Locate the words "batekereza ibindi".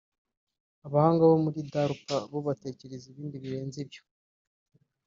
2.47-3.35